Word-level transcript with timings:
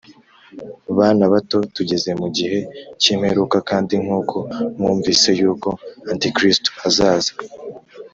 Bana 0.97 1.23
bato, 1.33 1.57
tugeze 1.75 2.09
mu 2.21 2.27
gihe 2.37 2.59
cy’imperuka 3.01 3.57
kandi 3.69 3.93
nk’uko 4.03 4.37
mwumvise 4.77 5.29
yuko 5.39 5.69
Antikristo 6.11 6.69
azaza 6.87 7.33